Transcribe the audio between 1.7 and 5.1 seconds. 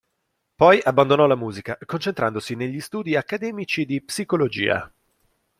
concentrandosi negli studi accademici di psicologia.